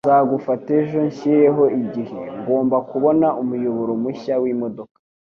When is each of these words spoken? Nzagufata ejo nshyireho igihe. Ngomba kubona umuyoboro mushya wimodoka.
Nzagufata 0.05 0.69
ejo 0.81 0.99
nshyireho 1.09 1.63
igihe. 1.81 2.19
Ngomba 2.39 2.77
kubona 2.91 3.27
umuyoboro 3.41 3.91
mushya 4.01 4.33
wimodoka. 4.41 4.97